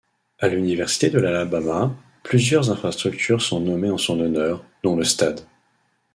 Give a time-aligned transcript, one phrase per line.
[0.39, 5.45] À l'université de l'Alabama, plusieurs infrastructures sont nommées en son honneur, dont le stade.